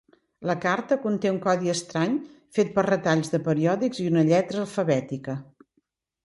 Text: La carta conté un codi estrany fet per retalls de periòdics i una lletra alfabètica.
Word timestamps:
La 0.51 0.53
carta 0.61 0.95
conté 1.01 1.33
un 1.33 1.35
codi 1.43 1.69
estrany 1.73 2.15
fet 2.59 2.71
per 2.79 2.85
retalls 2.87 3.31
de 3.35 3.41
periòdics 3.49 4.01
i 4.05 4.07
una 4.15 4.25
lletra 4.31 4.65
alfabètica. 4.65 5.37